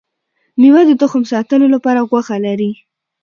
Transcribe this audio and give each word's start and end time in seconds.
ميوه 0.59 0.81
د 0.87 0.91
تخم 1.01 1.23
ساتلو 1.31 1.65
لپاره 1.75 2.07
غوښه 2.09 2.35
لري 2.45 2.71